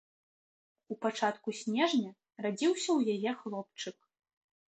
[0.95, 2.11] У пачатку снежня
[2.47, 3.97] радзіўся ў яе хлопчык.